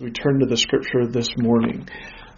[0.00, 1.88] We turn to the scripture this morning.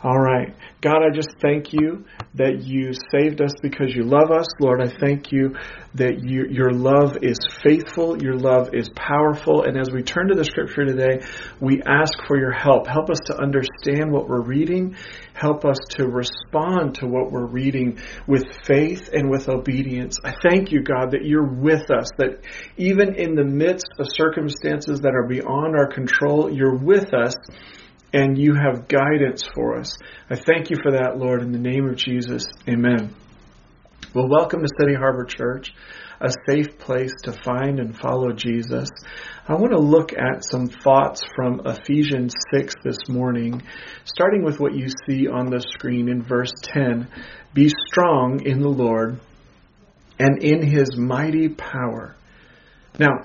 [0.03, 0.55] All right.
[0.81, 4.47] God, I just thank you that you saved us because you love us.
[4.59, 5.57] Lord, I thank you
[5.95, 9.65] that you, your love is faithful, your love is powerful.
[9.65, 11.21] And as we turn to the scripture today,
[11.61, 12.87] we ask for your help.
[12.87, 14.97] Help us to understand what we're reading.
[15.35, 20.17] Help us to respond to what we're reading with faith and with obedience.
[20.25, 22.41] I thank you, God, that you're with us, that
[22.79, 27.35] even in the midst of circumstances that are beyond our control, you're with us
[28.13, 29.97] and you have guidance for us.
[30.29, 32.45] I thank you for that, Lord, in the name of Jesus.
[32.69, 33.15] Amen.
[34.15, 35.71] Well, welcome to City Harbor Church,
[36.21, 38.89] a safe place to find and follow Jesus.
[39.47, 43.63] I want to look at some thoughts from Ephesians 6 this morning,
[44.05, 47.09] starting with what you see on the screen in verse 10.
[47.55, 49.21] Be strong in the Lord
[50.19, 52.17] and in his mighty power.
[52.99, 53.21] Now,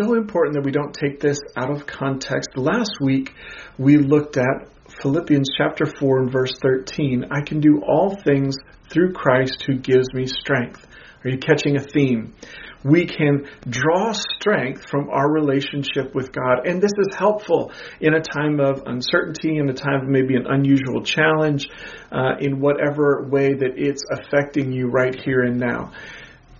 [0.00, 2.50] so important that we don't take this out of context.
[2.56, 3.34] Last week,
[3.78, 4.68] we looked at
[5.02, 7.26] Philippians chapter 4 and verse 13.
[7.30, 8.56] I can do all things
[8.90, 10.86] through Christ who gives me strength.
[11.24, 12.34] Are you catching a theme?
[12.82, 16.66] We can draw strength from our relationship with God.
[16.66, 20.46] And this is helpful in a time of uncertainty, in a time of maybe an
[20.48, 21.68] unusual challenge,
[22.10, 25.92] uh, in whatever way that it's affecting you right here and now.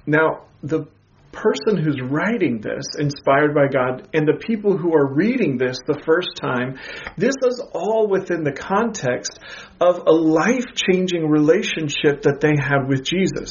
[0.06, 0.86] Now, the
[1.32, 6.00] person who's writing this, inspired by God, and the people who are reading this the
[6.04, 6.78] first time,
[7.16, 9.38] this is all within the context
[9.80, 13.50] of a life changing relationship that they have with Jesus.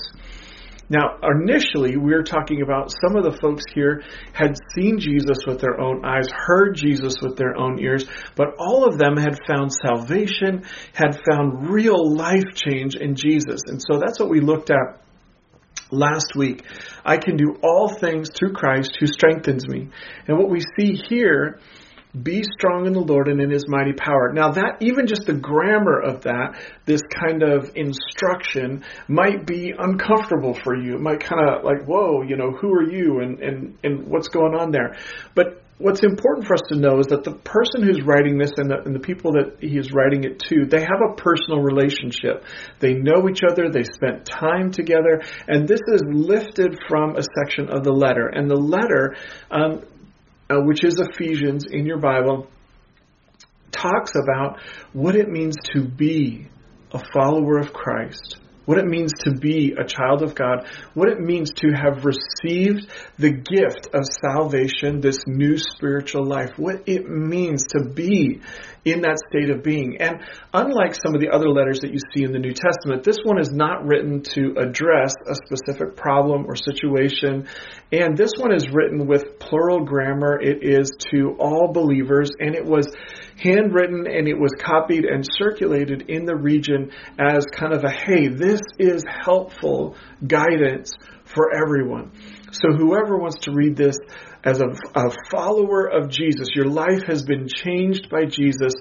[0.91, 4.01] Now, initially, we are talking about some of the folks here
[4.33, 8.05] had seen Jesus with their own eyes, heard Jesus with their own ears,
[8.35, 13.61] but all of them had found salvation, had found real life change in Jesus.
[13.67, 14.99] And so that's what we looked at
[15.91, 16.63] last week.
[17.05, 19.87] I can do all things through Christ who strengthens me.
[20.27, 21.59] And what we see here
[22.23, 24.33] be strong in the Lord and in his mighty power.
[24.33, 30.55] Now, that, even just the grammar of that, this kind of instruction might be uncomfortable
[30.63, 30.95] for you.
[30.95, 34.29] It might kind of like, whoa, you know, who are you and, and, and what's
[34.29, 34.97] going on there?
[35.35, 38.69] But what's important for us to know is that the person who's writing this and
[38.69, 42.45] the, and the people that he is writing it to, they have a personal relationship.
[42.79, 47.69] They know each other, they spent time together, and this is lifted from a section
[47.69, 48.27] of the letter.
[48.27, 49.15] And the letter,
[49.51, 49.81] um,
[50.49, 52.47] uh, which is Ephesians in your Bible,
[53.71, 54.59] talks about
[54.91, 56.47] what it means to be
[56.91, 58.37] a follower of Christ
[58.69, 62.87] what it means to be a child of God, what it means to have received
[63.17, 68.41] the gift of salvation, this new spiritual life, what it means to be
[68.85, 69.97] in that state of being.
[69.99, 70.17] And
[70.53, 73.39] unlike some of the other letters that you see in the New Testament, this one
[73.39, 77.47] is not written to address a specific problem or situation.
[77.91, 80.39] And this one is written with plural grammar.
[80.39, 82.85] It is to all believers, and it was
[83.43, 88.27] handwritten and it was copied and circulated in the region as kind of a hey,
[88.27, 89.95] this is helpful
[90.25, 90.91] guidance
[91.23, 92.11] for everyone.
[92.51, 93.95] So whoever wants to read this
[94.43, 94.67] as a,
[94.99, 98.73] a, follower of Jesus, your life has been changed by Jesus.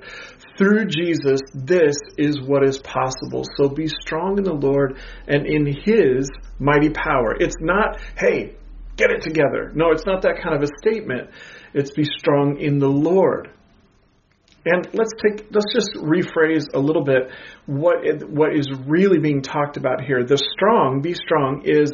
[0.57, 3.45] Through Jesus, this is what is possible.
[3.57, 6.29] So be strong in the Lord and in His
[6.61, 7.37] mighty power.
[7.41, 8.55] It's not, hey,
[8.97, 9.71] get it together.
[9.75, 11.31] No, it's not that kind of a statement.
[11.75, 13.51] It's be strong in the Lord.
[14.71, 17.31] And let's take let's just rephrase a little bit
[17.67, 20.25] what it, what is really being talked about here.
[20.25, 21.91] The strong, be strong is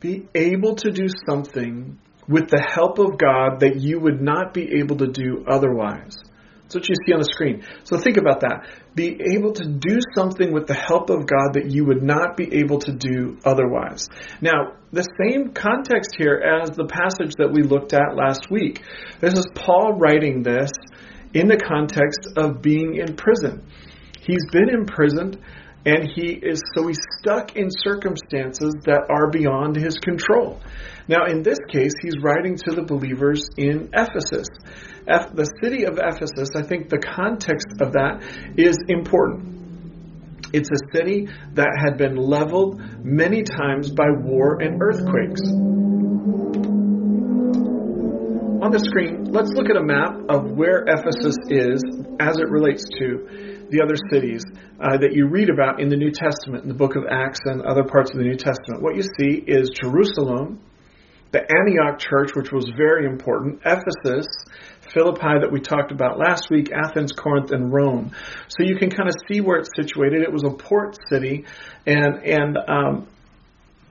[0.00, 4.78] be able to do something with the help of God that you would not be
[4.78, 6.14] able to do otherwise.
[6.74, 7.62] That's what you see on the screen.
[7.84, 8.66] So think about that.
[8.96, 12.56] Be able to do something with the help of God that you would not be
[12.58, 14.08] able to do otherwise.
[14.40, 18.82] Now, the same context here as the passage that we looked at last week.
[19.20, 20.70] This is Paul writing this
[21.32, 23.64] in the context of being in prison.
[24.26, 25.38] He's been imprisoned
[25.86, 30.60] and he is so he's stuck in circumstances that are beyond his control.
[31.08, 34.46] Now, in this case, he's writing to the believers in Ephesus.
[35.06, 38.22] the city of Ephesus, I think the context of that
[38.56, 39.50] is important.
[40.54, 45.42] It's a city that had been leveled many times by war and earthquakes.
[48.62, 51.82] On the screen, let's look at a map of where Ephesus is
[52.18, 54.42] as it relates to the other cities
[54.80, 57.62] uh, that you read about in the New Testament, in the book of Acts and
[57.62, 60.60] other parts of the New Testament, what you see is Jerusalem,
[61.32, 64.26] the Antioch church, which was very important, Ephesus,
[64.92, 68.12] Philippi that we talked about last week, Athens, Corinth, and Rome.
[68.48, 70.22] So you can kind of see where it's situated.
[70.22, 71.44] It was a port city
[71.86, 73.08] and, and, um,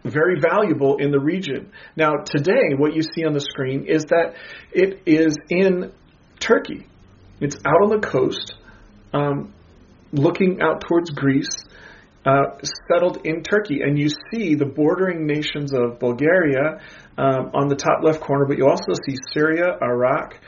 [0.06, 1.72] very valuable in the region.
[1.96, 4.34] Now, today, what you see on the screen is that
[4.74, 5.94] it is in
[6.42, 6.88] Turkey.
[7.40, 8.54] It's out on the coast.
[9.14, 9.54] Um,
[10.14, 11.54] looking out towards Greece,
[12.26, 12.44] uh,
[12.90, 13.82] settled in Turkey.
[13.82, 16.80] And you see the bordering nations of Bulgaria
[17.18, 20.40] um, on the top left corner, but you also see Syria, Iraq,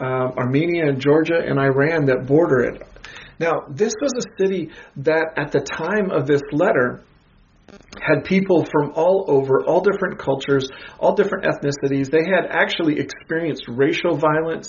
[0.00, 2.82] um, Armenia, and Georgia, and Iran that border it.
[3.38, 7.02] Now, this was a city that at the time of this letter
[7.98, 10.70] had people from all over, all different cultures,
[11.00, 12.08] all different ethnicities.
[12.10, 14.68] They had actually experienced racial violence.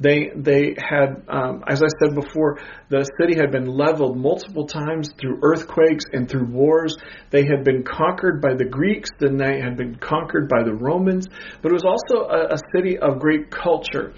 [0.00, 5.10] They they had, um, as I said before, the city had been leveled multiple times
[5.20, 6.96] through earthquakes and through wars.
[7.30, 9.10] They had been conquered by the Greeks.
[9.20, 11.26] Then they had been conquered by the Romans.
[11.60, 14.14] But it was also a, a city of great culture.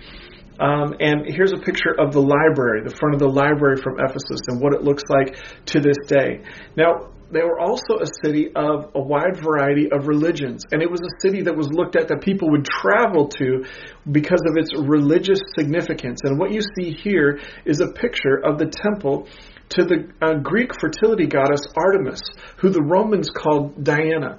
[0.61, 4.41] Um, and here's a picture of the library, the front of the library from Ephesus,
[4.49, 5.37] and what it looks like
[5.67, 6.43] to this day.
[6.77, 11.01] Now, they were also a city of a wide variety of religions, and it was
[11.01, 13.65] a city that was looked at that people would travel to
[14.13, 16.21] because of its religious significance.
[16.23, 19.27] And what you see here is a picture of the temple
[19.71, 22.21] to the uh, Greek fertility goddess Artemis,
[22.59, 24.39] who the Romans called Diana.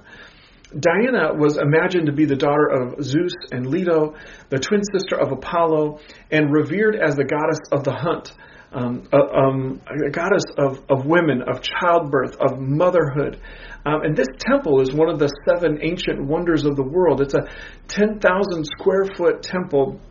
[0.78, 4.16] Diana was imagined to be the daughter of Zeus and Leto,
[4.50, 6.00] the twin sister of Apollo,
[6.32, 8.34] and revered as the goddess of the hunt,
[8.74, 13.40] um, a, um, a, goddess of, of women, of childbirth, of motherhood.
[13.86, 17.22] Um, and this temple is one of the seven ancient wonders of the world.
[17.22, 17.44] It's a
[17.88, 20.02] 10,000 square foot temple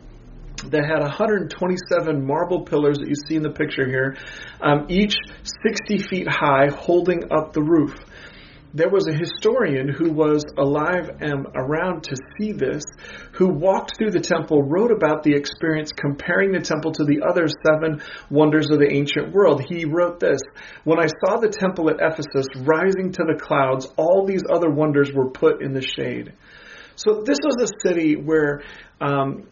[0.69, 4.17] that had 127 marble pillars that you see in the picture here,
[4.61, 5.15] um, each
[5.63, 7.93] 60 feet high, holding up the roof
[8.75, 12.83] there was a historian who was alive and around to see this,
[13.31, 17.47] who walked through the temple, wrote about the experience, comparing the temple to the other
[17.65, 19.61] seven wonders of the ancient world.
[19.67, 20.41] He wrote this
[20.83, 25.11] When I saw the temple at Ephesus rising to the clouds, all these other wonders
[25.13, 26.33] were put in the shade.
[26.97, 28.61] So this was a city where
[28.99, 29.47] um,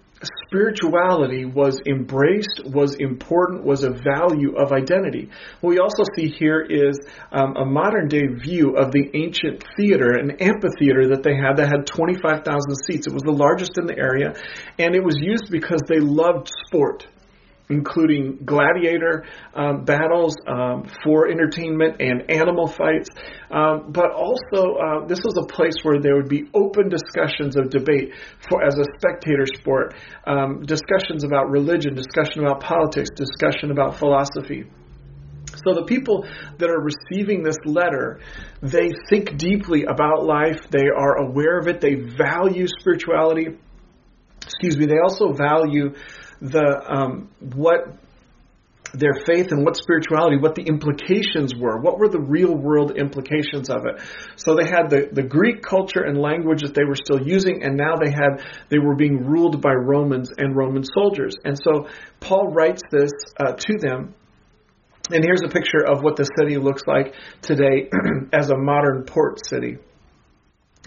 [0.45, 5.29] spirituality was embraced, was important, was a value of identity.
[5.61, 6.99] What we also see here is
[7.31, 11.67] um, a modern day view of the ancient theater, an amphitheater that they had that
[11.67, 12.45] had 25,000
[12.87, 13.07] seats.
[13.07, 14.33] It was the largest in the area,
[14.79, 17.07] and it was used because they loved sport
[17.69, 19.25] including gladiator
[19.55, 23.09] um, battles um, for entertainment and animal fights.
[23.51, 27.69] Um, but also, uh, this was a place where there would be open discussions of
[27.69, 28.11] debate
[28.49, 29.95] for as a spectator sport,
[30.27, 34.65] um, discussions about religion, discussion about politics, discussion about philosophy.
[35.65, 36.25] So the people
[36.57, 38.19] that are receiving this letter,
[38.61, 40.57] they think deeply about life.
[40.69, 41.79] They are aware of it.
[41.79, 43.47] They value spirituality.
[44.41, 44.87] Excuse me.
[44.87, 45.93] They also value
[46.43, 47.99] the um, what
[48.93, 53.69] their faith and what spirituality, what the implications were, what were the real world implications
[53.69, 53.99] of it.
[54.35, 57.75] So they had the, the Greek culture and language that they were still using, and
[57.75, 61.33] now they had they were being ruled by Romans and Roman soldiers.
[61.43, 61.87] And so
[62.19, 64.13] Paul writes this uh, to them.
[65.11, 67.89] And here's a picture of what the city looks like today
[68.33, 69.77] as a modern port city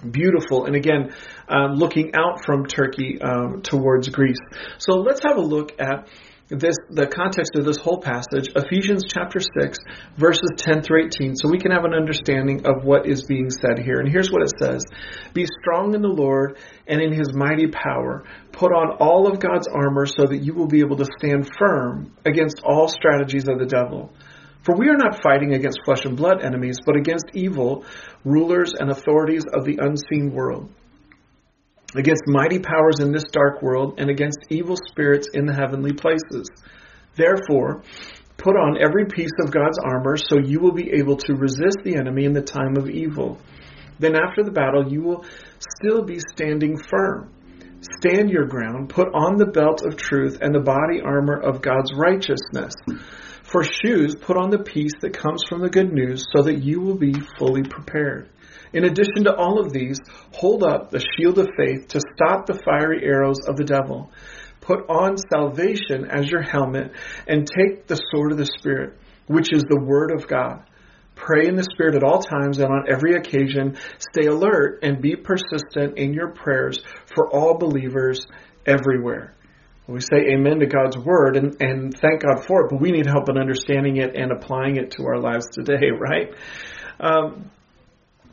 [0.03, 0.67] beautiful.
[0.67, 1.11] And again,
[1.49, 4.39] um, looking out from Turkey um, towards Greece.
[4.79, 6.09] So let's have a look at
[6.49, 9.79] this the context of this whole passage ephesians chapter 6
[10.17, 13.83] verses 10 through 18 so we can have an understanding of what is being said
[13.85, 14.85] here and here's what it says
[15.35, 16.57] be strong in the lord
[16.87, 18.23] and in his mighty power
[18.53, 22.17] put on all of god's armor so that you will be able to stand firm
[22.25, 24.13] against all strategies of the devil
[24.67, 27.85] for we are not fighting against flesh and blood enemies, but against evil
[28.25, 30.69] rulers and authorities of the unseen world,
[31.95, 36.51] against mighty powers in this dark world, and against evil spirits in the heavenly places.
[37.15, 37.85] Therefore,
[38.39, 41.95] put on every piece of God's armor so you will be able to resist the
[41.95, 43.39] enemy in the time of evil.
[44.01, 45.25] Then after the battle, you will
[45.79, 47.33] still be standing firm.
[48.03, 51.93] Stand your ground, put on the belt of truth and the body armor of God's
[51.97, 52.75] righteousness.
[53.47, 56.81] For shoes, put on the peace that comes from the good news so that you
[56.81, 58.29] will be fully prepared.
[58.73, 60.01] In addition to all of these,
[60.33, 64.11] hold up the shield of faith to stop the fiery arrows of the devil.
[64.61, 66.91] Put on salvation as your helmet
[67.29, 68.99] and take the sword of the Spirit,
[69.29, 70.69] which is the Word of God.
[71.15, 73.77] Pray in the Spirit at all times and on every occasion.
[74.13, 76.81] Stay alert and be persistent in your prayers
[77.15, 78.27] for all believers
[78.67, 79.35] everywhere.
[79.89, 83.07] We say amen to God's word and, and thank God for it, but we need
[83.07, 86.31] help in understanding it and applying it to our lives today, right?
[86.99, 87.51] Um,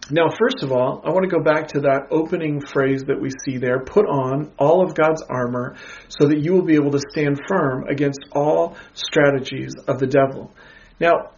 [0.10, 3.30] now, first of all, I want to go back to that opening phrase that we
[3.46, 5.76] see there put on all of God's armor
[6.10, 10.52] so that you will be able to stand firm against all strategies of the devil.
[11.00, 11.30] Now,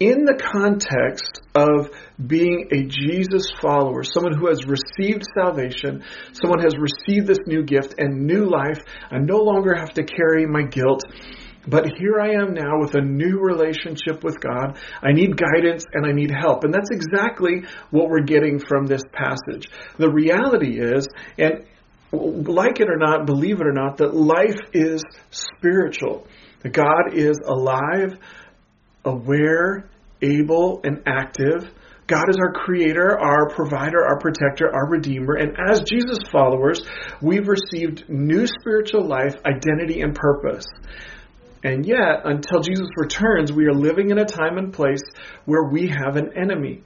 [0.00, 1.90] in the context of
[2.26, 6.02] being a Jesus follower, someone who has received salvation,
[6.32, 8.78] someone has received this new gift and new life.
[9.10, 11.02] I no longer have to carry my guilt.
[11.68, 14.78] But here I am now with a new relationship with God.
[15.02, 16.64] I need guidance and I need help.
[16.64, 19.68] And that's exactly what we're getting from this passage.
[19.98, 21.06] The reality is,
[21.38, 21.66] and
[22.12, 26.26] like it or not, believe it or not, that life is spiritual.
[26.72, 28.18] God is alive,
[29.04, 29.88] aware,
[30.22, 31.62] able, and active.
[32.06, 35.34] God is our creator, our provider, our protector, our redeemer.
[35.34, 36.80] And as Jesus followers,
[37.22, 40.64] we've received new spiritual life, identity, and purpose.
[41.62, 45.02] And yet, until Jesus returns, we are living in a time and place
[45.44, 46.82] where we have an enemy.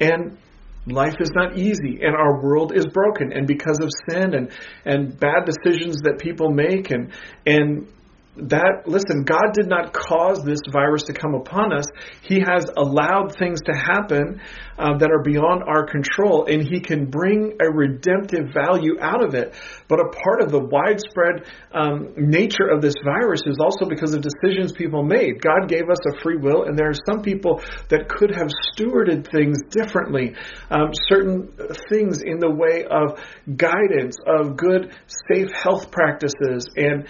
[0.00, 0.38] And
[0.86, 3.32] life is not easy, and our world is broken.
[3.32, 4.50] And because of sin and,
[4.86, 7.12] and bad decisions that people make, and,
[7.44, 7.88] and
[8.36, 11.84] that listen god did not cause this virus to come upon us
[12.22, 14.40] he has allowed things to happen
[14.78, 19.34] uh, that are beyond our control and he can bring a redemptive value out of
[19.34, 19.52] it
[19.86, 24.22] but a part of the widespread um, nature of this virus is also because of
[24.24, 27.60] decisions people made god gave us a free will and there are some people
[27.90, 30.34] that could have stewarded things differently
[30.70, 31.52] um, certain
[31.90, 33.20] things in the way of
[33.56, 34.90] guidance of good
[35.30, 37.06] safe health practices and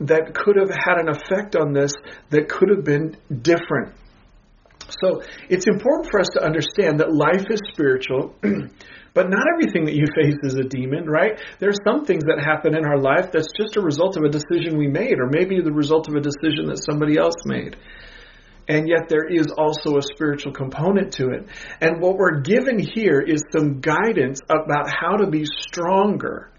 [0.00, 1.92] that could have had an effect on this
[2.30, 3.94] that could have been different.
[5.02, 8.34] So it's important for us to understand that life is spiritual,
[9.12, 11.38] but not everything that you face is a demon, right?
[11.58, 14.30] There are some things that happen in our life that's just a result of a
[14.30, 17.76] decision we made, or maybe the result of a decision that somebody else made.
[18.66, 21.48] And yet there is also a spiritual component to it.
[21.80, 26.50] And what we're given here is some guidance about how to be stronger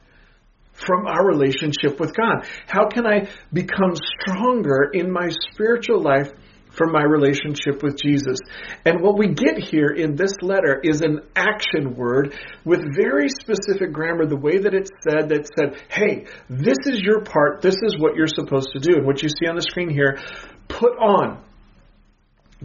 [0.86, 2.45] from our relationship with God?
[2.67, 6.31] How can I become stronger in my spiritual life
[6.71, 8.38] from my relationship with Jesus?
[8.86, 12.33] And what we get here in this letter is an action word
[12.63, 17.21] with very specific grammar, the way that it's said that said, hey, this is your
[17.21, 18.98] part, this is what you're supposed to do.
[18.98, 20.19] And what you see on the screen here,
[20.67, 21.41] put on,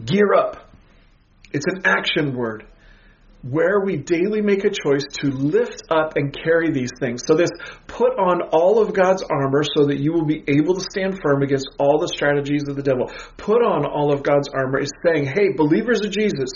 [0.03, 0.61] gear up.
[1.51, 2.65] It's an action word
[3.49, 7.21] where we daily make a choice to lift up and carry these things.
[7.27, 7.51] So this
[7.85, 11.43] put on all of God's armor so that you will be able to stand firm
[11.43, 13.11] against all the strategies of the devil.
[13.37, 16.49] Put on all of God's armor is saying, hey, believers of Jesus,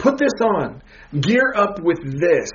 [0.00, 0.82] put this on.
[1.18, 2.50] Gear up with this.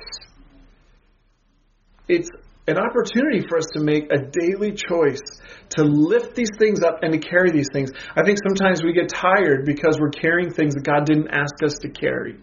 [2.08, 2.28] It's
[2.68, 5.22] an opportunity for us to make a daily choice
[5.70, 7.90] to lift these things up and to carry these things.
[8.14, 11.76] I think sometimes we get tired because we're carrying things that God didn't ask us
[11.80, 12.36] to carry.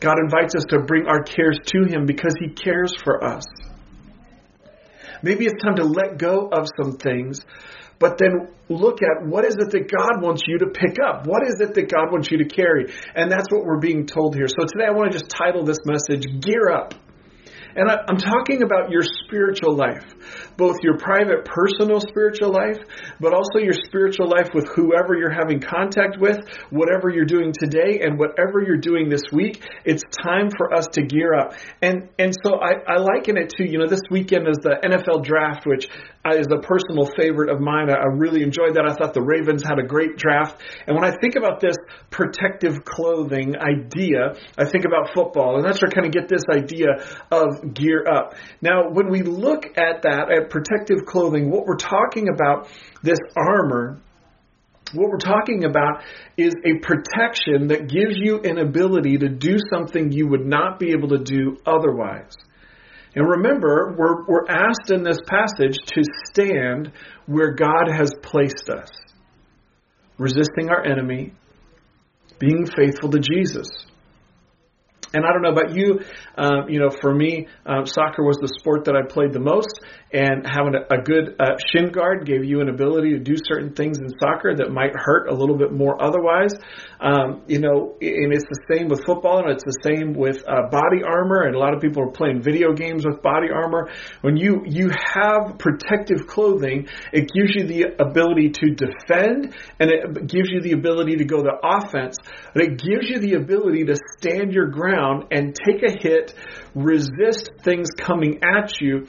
[0.00, 3.42] God invites us to bring our cares to Him because He cares for us.
[5.22, 7.40] Maybe it's time to let go of some things,
[7.98, 11.26] but then look at what is it that God wants you to pick up?
[11.26, 12.92] What is it that God wants you to carry?
[13.16, 14.46] And that's what we're being told here.
[14.46, 16.94] So today I want to just title this message Gear Up.
[17.76, 20.04] And I, am talking about your spiritual life,
[20.56, 22.78] both your private personal spiritual life,
[23.20, 26.38] but also your spiritual life with whoever you're having contact with,
[26.70, 29.62] whatever you're doing today and whatever you're doing this week.
[29.84, 31.54] It's time for us to gear up.
[31.82, 35.24] And, and so I, I liken it to, you know, this weekend is the NFL
[35.24, 35.88] draft, which
[36.24, 37.90] uh, is a personal favorite of mine.
[37.90, 38.86] I, I really enjoyed that.
[38.88, 40.60] I thought the Ravens had a great draft.
[40.86, 41.76] And when I think about this
[42.10, 45.56] protective clothing idea, I think about football.
[45.56, 48.34] And that's where I kind of get this idea of gear up.
[48.60, 52.68] Now, when we look at that, at protective clothing, what we're talking about,
[53.02, 54.00] this armor,
[54.94, 56.02] what we're talking about
[56.36, 60.92] is a protection that gives you an ability to do something you would not be
[60.92, 62.32] able to do otherwise.
[63.14, 66.92] And remember, we're, we're asked in this passage to stand
[67.26, 68.88] where God has placed us,
[70.18, 71.32] resisting our enemy,
[72.38, 73.66] being faithful to Jesus.
[75.14, 76.00] And I don't know about you,
[76.36, 79.80] um, you know, for me, um, soccer was the sport that I played the most,
[80.12, 83.72] and having a, a good uh, shin guard gave you an ability to do certain
[83.74, 86.52] things in soccer that might hurt a little bit more otherwise.
[87.00, 90.68] Um, you know, and it's the same with football, and it's the same with uh,
[90.70, 91.42] body armor.
[91.42, 93.88] And a lot of people are playing video games with body armor.
[94.20, 100.26] When you you have protective clothing, it gives you the ability to defend, and it
[100.26, 102.16] gives you the ability to go to offense,
[102.54, 106.34] and it gives you the ability to stand your ground down and take a hit,
[106.74, 109.06] resist things coming at you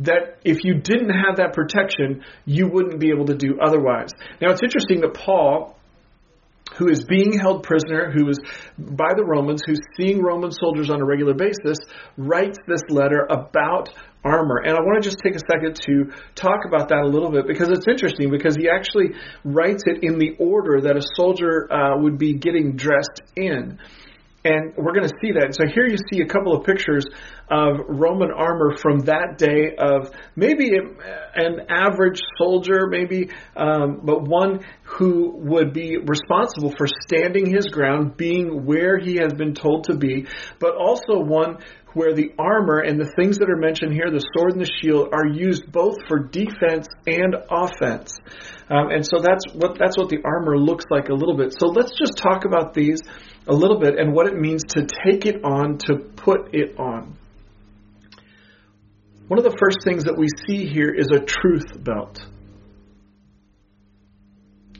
[0.00, 4.10] that if you didn't have that protection, you wouldn't be able to do otherwise.
[4.40, 5.76] Now it's interesting that Paul,
[6.76, 8.38] who is being held prisoner, who is
[8.78, 11.78] by the Romans, who's seeing Roman soldiers on a regular basis,
[12.16, 13.88] writes this letter about
[14.24, 14.62] armor.
[14.64, 17.48] And I want to just take a second to talk about that a little bit
[17.48, 22.00] because it's interesting because he actually writes it in the order that a soldier uh,
[22.00, 23.78] would be getting dressed in.
[24.48, 25.54] And we're going to see that.
[25.60, 27.04] So here you see a couple of pictures
[27.50, 30.70] of Roman armor from that day of maybe
[31.34, 38.16] an average soldier, maybe, um, but one who would be responsible for standing his ground,
[38.16, 40.26] being where he has been told to be,
[40.58, 41.58] but also one
[41.94, 45.08] where the armor and the things that are mentioned here, the sword and the shield,
[45.12, 48.12] are used both for defense and offense.
[48.70, 51.54] Um, and so that's what that's what the armor looks like a little bit.
[51.58, 53.00] So let's just talk about these
[53.46, 57.16] a little bit and what it means to take it on, to put it on.
[59.28, 62.24] One of the first things that we see here is a truth belt.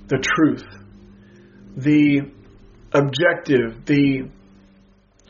[0.06, 0.64] The truth,
[1.76, 2.22] the
[2.94, 4.30] objective, the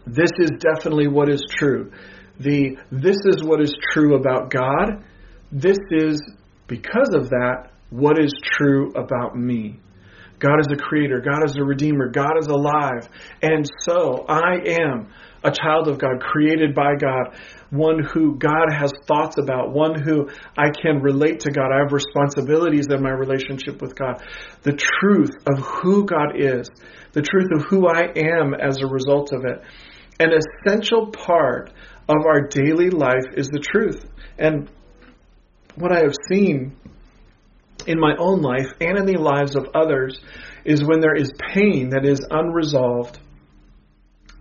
[0.08, 1.92] this is definitely what is true.
[2.40, 5.04] The this is what is true about God.
[5.52, 6.18] This is
[6.66, 9.80] because of that what is true about me.
[10.38, 13.08] God is a creator, God is a redeemer, God is alive.
[13.42, 15.08] And so I am
[15.42, 17.34] a child of God, created by God,
[17.70, 21.72] one who God has thoughts about, one who I can relate to God.
[21.74, 24.22] I have responsibilities in my relationship with God.
[24.62, 26.68] The truth of who God is,
[27.12, 29.62] the truth of who I am as a result of it
[30.20, 31.70] an essential part
[32.08, 34.04] of our daily life is the truth.
[34.38, 34.70] And
[35.76, 36.76] what I have seen
[37.86, 40.18] in my own life and in the lives of others
[40.64, 43.18] is when there is pain that is unresolved,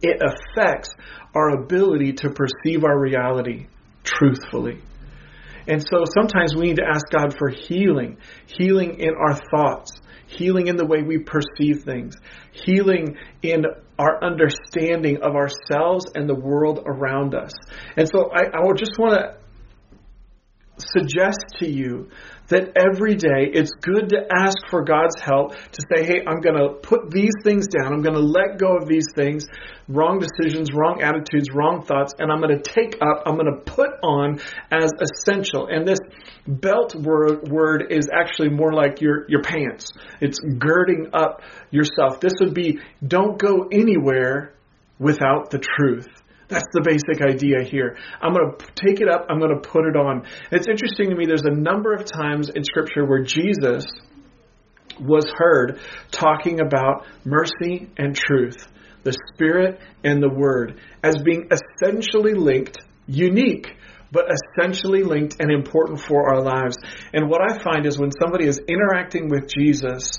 [0.01, 0.89] it affects
[1.35, 3.67] our ability to perceive our reality
[4.03, 4.81] truthfully.
[5.67, 9.91] And so sometimes we need to ask God for healing, healing in our thoughts,
[10.27, 12.15] healing in the way we perceive things,
[12.53, 13.65] healing in
[13.99, 17.51] our understanding of ourselves and the world around us.
[17.97, 19.37] And so I, I just want to
[20.79, 22.09] suggest to you
[22.49, 26.55] that every day it's good to ask for God's help to say, hey, I'm going
[26.55, 27.93] to put these things down.
[27.93, 29.45] I'm going to let go of these things,
[29.89, 33.61] wrong decisions, wrong attitudes, wrong thoughts, and I'm going to take up, I'm going to
[33.69, 34.39] put on
[34.71, 35.67] as essential.
[35.67, 35.99] And this
[36.47, 39.87] belt word is actually more like your, your pants.
[40.21, 42.21] It's girding up yourself.
[42.21, 44.53] This would be don't go anywhere
[44.99, 46.07] without the truth.
[46.47, 47.97] That's the basic idea here.
[48.21, 50.17] I'm going to take it up, I'm going to put it on.
[50.23, 53.85] And it's interesting to me, there's a number of times in Scripture where Jesus
[54.99, 55.79] was heard
[56.11, 58.67] talking about mercy and truth,
[59.03, 63.67] the Spirit and the Word, as being essentially linked, unique
[64.09, 64.25] but
[64.57, 66.77] essentially linked and important for our lives.
[67.13, 70.13] And what I find is when somebody is interacting with Jesus,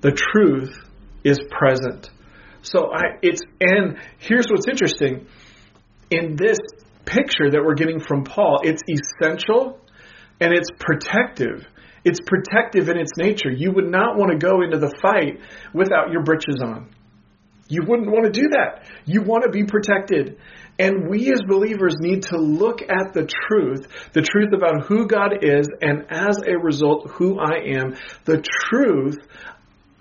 [0.00, 0.78] the truth
[1.24, 2.08] is present.
[2.62, 5.26] So I, it's, and here's what's interesting
[6.10, 6.58] in this
[7.04, 9.80] picture that we're getting from Paul, it's essential
[10.40, 11.66] and it's protective.
[12.04, 13.50] It's protective in its nature.
[13.50, 15.40] You would not want to go into the fight
[15.74, 16.90] without your breeches on.
[17.68, 18.88] You wouldn't want to do that.
[19.06, 20.38] You want to be protected.
[20.78, 25.42] And we as believers need to look at the truth, the truth about who God
[25.42, 28.40] is, and as a result, who I am, the
[28.70, 29.16] truth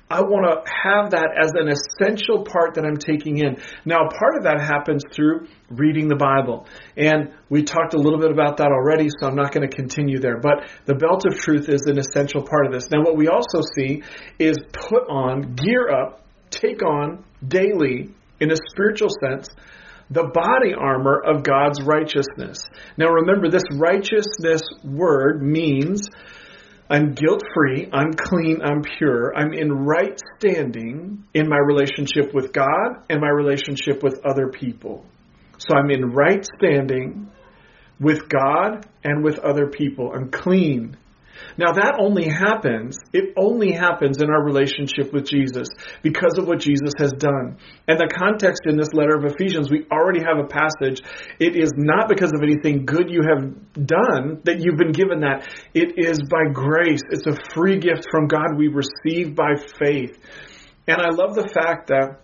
[0.10, 3.58] I want to have that as an essential part that I'm taking in.
[3.86, 6.68] Now, part of that happens through reading the Bible.
[6.96, 10.20] And we talked a little bit about that already, so I'm not going to continue
[10.20, 10.40] there.
[10.40, 12.92] But the belt of truth is an essential part of this.
[12.92, 14.04] Now, what we also see
[14.38, 19.48] is put on, gear up, take on daily, in a spiritual sense,
[20.12, 22.68] the body armor of God's righteousness.
[22.96, 26.02] Now, remember, this righteousness word means
[26.90, 27.90] I'm guilt free.
[27.92, 28.62] I'm clean.
[28.62, 29.36] I'm pure.
[29.36, 35.04] I'm in right standing in my relationship with God and my relationship with other people.
[35.58, 37.32] So I'm in right standing
[38.00, 40.12] with God and with other people.
[40.14, 40.98] I'm clean.
[41.58, 45.68] Now that only happens, it only happens in our relationship with Jesus
[46.02, 47.58] because of what Jesus has done.
[47.88, 51.02] And the context in this letter of Ephesians, we already have a passage.
[51.40, 53.42] It is not because of anything good you have
[53.76, 55.48] done that you've been given that.
[55.74, 57.02] It is by grace.
[57.12, 60.18] It's a free gift from God we receive by faith.
[60.88, 62.22] And I love the fact that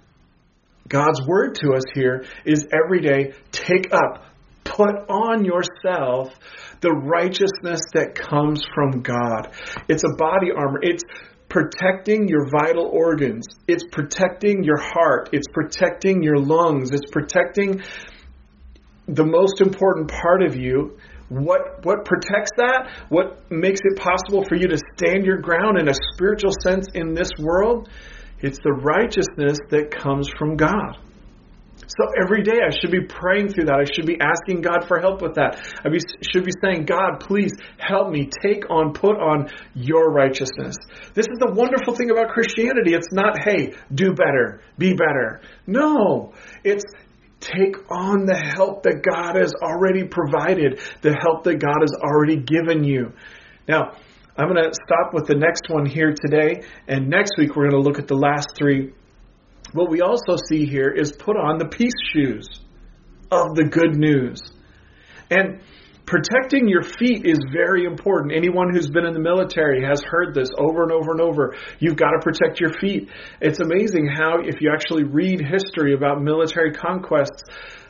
[0.87, 4.25] God's word to us here is every day take up
[4.63, 6.33] put on yourself
[6.81, 9.49] the righteousness that comes from God.
[9.87, 10.79] It's a body armor.
[10.81, 11.03] It's
[11.49, 13.45] protecting your vital organs.
[13.67, 15.29] It's protecting your heart.
[15.33, 16.91] It's protecting your lungs.
[16.91, 17.81] It's protecting
[19.07, 20.97] the most important part of you.
[21.29, 22.89] What, what protects that?
[23.09, 27.13] What makes it possible for you to stand your ground in a spiritual sense in
[27.13, 27.89] this world?
[28.39, 30.97] It's the righteousness that comes from God.
[31.99, 33.75] So every day I should be praying through that.
[33.79, 35.59] I should be asking God for help with that.
[35.83, 35.99] I be,
[36.31, 40.75] should be saying, God, please help me take on, put on your righteousness.
[41.13, 42.93] This is the wonderful thing about Christianity.
[42.93, 45.41] It's not, hey, do better, be better.
[45.67, 46.83] No, it's
[47.41, 52.37] take on the help that God has already provided, the help that God has already
[52.37, 53.13] given you.
[53.67, 53.93] Now,
[54.37, 57.83] I'm going to stop with the next one here today, and next week we're going
[57.83, 58.91] to look at the last three
[59.73, 62.47] what we also see here is put on the peace shoes
[63.31, 64.41] of the good news.
[65.29, 65.61] And
[66.05, 68.33] protecting your feet is very important.
[68.35, 71.55] Anyone who's been in the military has heard this over and over and over.
[71.79, 73.09] You've got to protect your feet.
[73.39, 77.43] It's amazing how, if you actually read history about military conquests,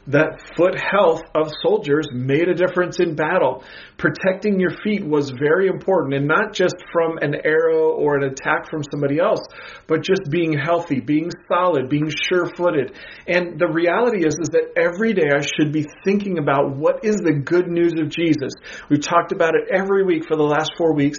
[0.08, 3.64] that foot health of soldiers made a difference in battle.
[3.98, 8.70] Protecting your feet was very important, and not just from an arrow or an attack
[8.70, 9.42] from somebody else,
[9.88, 12.94] but just being healthy, being solid, being sure-footed.
[13.28, 17.18] And the reality is, is that every day I should be thinking about what is
[17.18, 18.52] the good news of Jesus.
[18.90, 21.18] We've talked about it every week for the last four weeks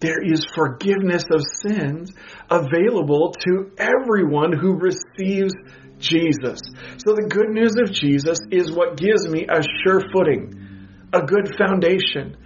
[0.00, 2.12] there is forgiveness of sins
[2.48, 5.52] available to everyone who receives
[5.98, 6.60] Jesus.
[7.04, 10.78] So the good news of Jesus is what gives me a sure footing,
[11.12, 12.36] a good foundation,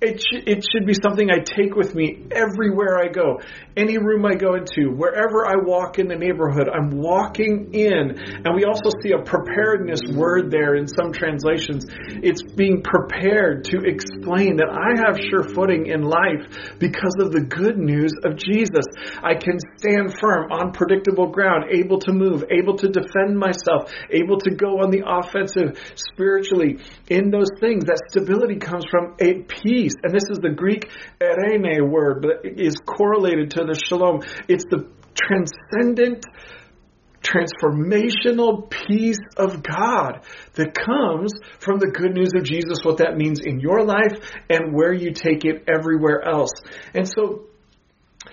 [0.00, 3.40] it, sh- it should be something I take with me everywhere I go.
[3.76, 8.18] Any room I go into, wherever I walk in the neighborhood, I'm walking in.
[8.44, 11.86] And we also see a preparedness word there in some translations.
[12.22, 17.40] It's being prepared to explain that I have sure footing in life because of the
[17.42, 18.84] good news of Jesus.
[19.22, 24.38] I can stand firm on predictable ground, able to move, able to defend myself, able
[24.40, 26.78] to go on the offensive spiritually.
[27.08, 29.94] In those things, that stability comes from a peace peace.
[30.02, 30.88] And this is the Greek
[31.20, 34.20] eirene word that is correlated to the shalom.
[34.48, 36.24] It's the transcendent,
[37.22, 40.22] transformational peace of God
[40.54, 44.12] that comes from the good news of Jesus, what that means in your life
[44.50, 46.50] and where you take it everywhere else.
[46.94, 47.44] And so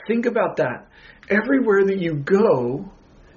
[0.08, 0.90] think about that.
[1.30, 2.92] Everywhere that you go,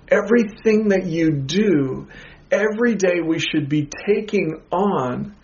[0.08, 2.08] everything that you do,
[2.50, 5.36] every day we should be taking on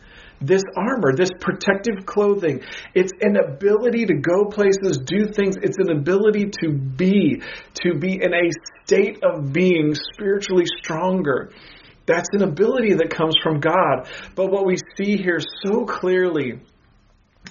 [0.42, 2.60] this armor, this protective clothing.
[2.94, 5.56] It's an ability to go places, do things.
[5.62, 7.40] It's an ability to be,
[7.82, 8.48] to be in a
[8.84, 11.52] state of being spiritually stronger.
[12.04, 14.08] That's an ability that comes from God.
[14.34, 16.60] But what we see here so clearly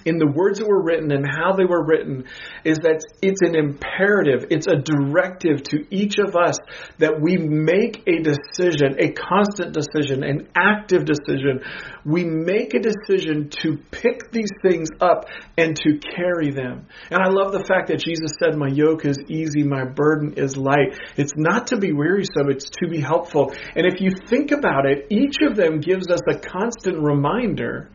[0.04, 2.24] in the words that were written and how they were written
[2.64, 6.56] is that it's an imperative, it's a directive to each of us
[6.98, 11.60] that we make a decision, a constant decision, an active decision.
[12.04, 16.86] We make a decision to pick these things up and to carry them.
[17.10, 20.56] And I love the fact that Jesus said, My yoke is easy, my burden is
[20.56, 20.98] light.
[21.16, 23.52] It's not to be wearisome, it's to be helpful.
[23.76, 27.90] And if you think about it, each of them gives us a constant reminder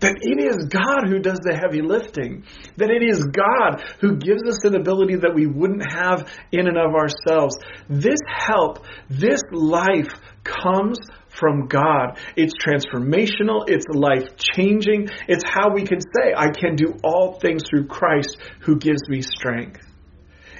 [0.00, 2.44] that it is God who does the heavy lifting.
[2.76, 6.78] That it is God who gives us an ability that we wouldn't have in and
[6.78, 7.56] of ourselves.
[7.88, 12.18] This help, this life comes from God.
[12.34, 17.62] It's transformational, it's life changing, it's how we can say, I can do all things
[17.68, 19.80] through Christ who gives me strength.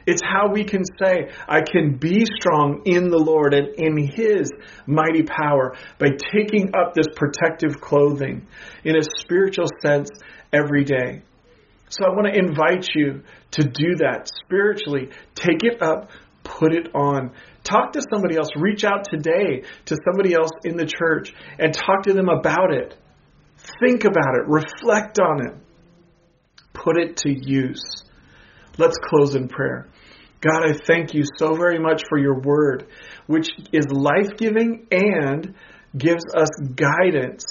[0.06, 4.50] It's how we can say, I can be strong in the Lord and in His
[4.86, 8.46] mighty power by taking up this protective clothing
[8.84, 10.08] in a spiritual sense
[10.52, 11.22] every day.
[11.88, 15.10] So I want to invite you to do that spiritually.
[15.34, 16.10] Take it up,
[16.44, 17.32] put it on.
[17.64, 18.48] Talk to somebody else.
[18.56, 22.96] Reach out today to somebody else in the church and talk to them about it.
[23.84, 24.44] Think about it.
[24.46, 25.54] Reflect on it.
[26.72, 27.99] Put it to use.
[28.78, 29.88] Let's close in prayer.
[30.40, 32.86] God, I thank you so very much for your word,
[33.26, 35.54] which is life giving and
[35.96, 37.44] gives us guidance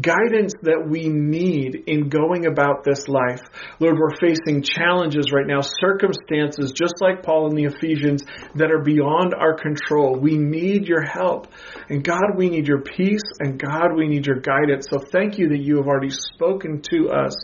[0.00, 3.40] guidance that we need in going about this life.
[3.80, 8.24] Lord, we're facing challenges right now, circumstances, just like Paul in the Ephesians,
[8.54, 10.14] that are beyond our control.
[10.18, 11.48] We need your help.
[11.88, 14.86] And God, we need your peace, and God, we need your guidance.
[14.90, 17.36] So thank you that you have already spoken to us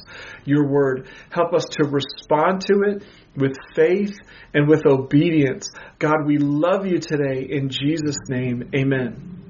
[0.45, 1.09] your word.
[1.31, 3.05] Help us to respond to it
[3.37, 4.17] with faith
[4.55, 5.69] and with obedience.
[5.99, 7.47] God, we love you today.
[7.51, 9.46] In Jesus' name, amen.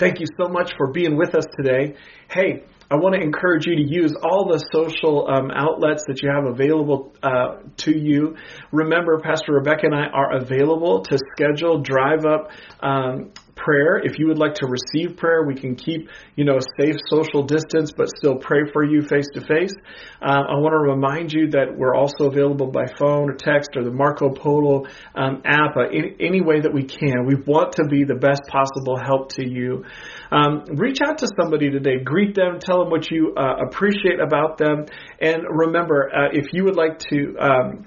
[0.00, 1.94] Thank you so much for being with us today.
[2.32, 6.30] Hey, I want to encourage you to use all the social um, outlets that you
[6.34, 8.36] have available uh, to you.
[8.72, 12.50] Remember, Pastor Rebecca and I are available to schedule drive up
[12.82, 14.00] um, prayer.
[14.02, 17.92] If you would like to receive prayer, we can keep, you know, safe social distance,
[17.96, 19.72] but still pray for you face to face.
[20.20, 23.90] I want to remind you that we're also available by phone or text or the
[23.90, 24.84] Marco Polo
[25.14, 27.26] um, app, uh, in, any way that we can.
[27.26, 29.84] We want to be the best possible help to you.
[30.30, 34.58] Um, reach out to somebody today, greet them, tell them what you uh, appreciate about
[34.58, 34.86] them,
[35.20, 37.86] and remember, uh, if you would like to um,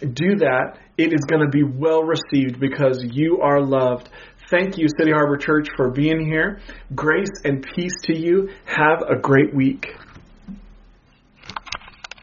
[0.00, 4.08] do that, it is going to be well received because you are loved.
[4.50, 6.60] Thank you, City Harbor Church, for being here.
[6.94, 8.50] Grace and peace to you.
[8.66, 9.94] Have a great week.